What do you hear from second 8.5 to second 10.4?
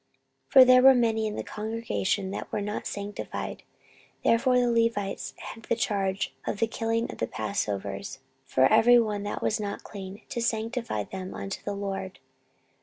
every one that was not clean,